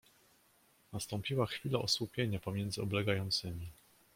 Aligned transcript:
"Nastąpiła 0.93 1.45
chwila 1.45 1.79
osłupienia 1.79 2.39
pomiędzy 2.39 2.81
oblegającymi." 2.81 3.67